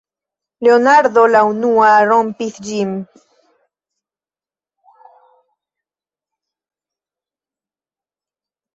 Leonardo 0.67 1.25
la 1.33 1.41
unua 1.49 1.89
rompis 2.13 2.57
ĝin: 2.69 2.95